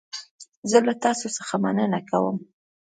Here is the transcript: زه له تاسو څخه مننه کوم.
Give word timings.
زه 0.69 0.77
له 0.87 0.93
تاسو 1.03 1.27
څخه 1.37 1.53
مننه 1.63 1.99
کوم. 2.09 2.37